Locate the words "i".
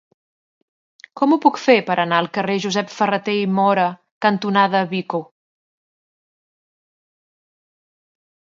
3.41-3.45